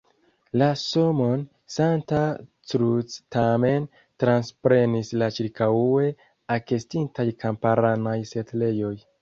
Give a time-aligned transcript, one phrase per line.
[0.59, 1.43] La nomon
[1.73, 2.21] "Santa
[2.71, 3.85] Cruz" tamen
[4.25, 6.11] transprenis la ĉirkaŭe
[6.59, 8.95] ekestintaj kamparanaj setlejoj.